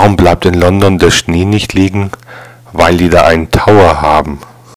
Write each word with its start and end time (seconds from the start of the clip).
Warum 0.00 0.16
bleibt 0.16 0.46
in 0.46 0.54
London 0.54 0.98
der 0.98 1.10
Schnee 1.10 1.44
nicht 1.44 1.74
liegen? 1.74 2.10
Weil 2.72 2.96
die 2.96 3.10
da 3.10 3.26
einen 3.26 3.50
Tower 3.50 4.00
haben. 4.00 4.40